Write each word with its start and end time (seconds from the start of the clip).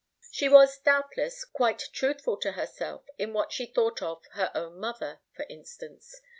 She 0.31 0.49
was, 0.49 0.79
doubtless, 0.79 1.45
quite 1.45 1.83
truthful 1.93 2.35
to 2.37 2.53
herself 2.53 3.03
in 3.19 3.33
what 3.33 3.51
she 3.53 3.67
thought 3.67 4.01
of 4.01 4.23
her 4.31 4.51
own 4.55 4.79
mother, 4.79 5.21
for 5.33 5.45
instance. 5.47 6.21